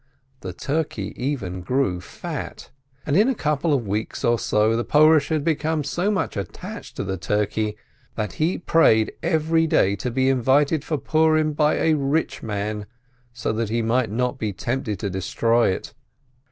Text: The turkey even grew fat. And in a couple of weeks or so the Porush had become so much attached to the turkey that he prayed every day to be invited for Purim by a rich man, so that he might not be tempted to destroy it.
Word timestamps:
The 0.39 0.51
turkey 0.51 1.13
even 1.15 1.61
grew 1.61 2.01
fat. 2.01 2.71
And 3.05 3.15
in 3.15 3.29
a 3.29 3.35
couple 3.35 3.71
of 3.71 3.85
weeks 3.87 4.23
or 4.25 4.39
so 4.39 4.75
the 4.75 4.83
Porush 4.83 5.27
had 5.29 5.43
become 5.43 5.83
so 5.83 6.09
much 6.09 6.35
attached 6.35 6.95
to 6.95 7.03
the 7.03 7.17
turkey 7.19 7.77
that 8.15 8.33
he 8.41 8.57
prayed 8.57 9.13
every 9.21 9.67
day 9.67 9.95
to 9.97 10.09
be 10.09 10.27
invited 10.27 10.83
for 10.83 10.97
Purim 10.97 11.53
by 11.53 11.75
a 11.75 11.93
rich 11.93 12.41
man, 12.41 12.87
so 13.31 13.53
that 13.53 13.69
he 13.69 13.83
might 13.83 14.09
not 14.09 14.39
be 14.39 14.51
tempted 14.51 14.97
to 15.01 15.09
destroy 15.11 15.69
it. 15.69 15.93